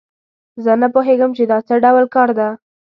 [0.63, 2.47] زه نه پوهیږم چې دا څه ډول کار ده